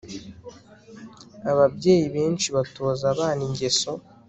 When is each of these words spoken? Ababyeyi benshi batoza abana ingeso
Ababyeyi 1.51 2.05
benshi 2.15 2.47
batoza 2.55 3.03
abana 3.13 3.41
ingeso 3.47 3.91